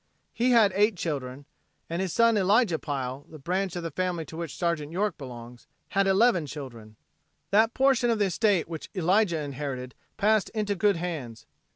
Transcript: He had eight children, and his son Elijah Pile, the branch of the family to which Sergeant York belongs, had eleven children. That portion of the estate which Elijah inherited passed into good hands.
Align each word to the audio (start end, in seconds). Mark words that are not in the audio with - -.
He 0.33 0.49
had 0.49 0.71
eight 0.73 0.97
children, 0.97 1.45
and 1.87 2.01
his 2.01 2.11
son 2.11 2.35
Elijah 2.35 2.79
Pile, 2.79 3.27
the 3.29 3.37
branch 3.37 3.75
of 3.75 3.83
the 3.83 3.91
family 3.91 4.25
to 4.25 4.35
which 4.35 4.57
Sergeant 4.57 4.91
York 4.91 5.15
belongs, 5.15 5.67
had 5.89 6.07
eleven 6.07 6.47
children. 6.47 6.95
That 7.51 7.75
portion 7.75 8.09
of 8.09 8.17
the 8.17 8.25
estate 8.25 8.67
which 8.67 8.89
Elijah 8.95 9.41
inherited 9.41 9.93
passed 10.17 10.49
into 10.55 10.73
good 10.73 10.95
hands. 10.95 11.45